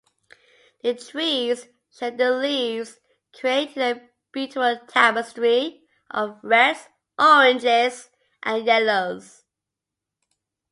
[0.81, 2.97] The trees shed their leaves,
[3.39, 6.89] creating a beautiful tapestry of reds,
[7.19, 8.09] oranges,
[8.41, 9.43] and yellows.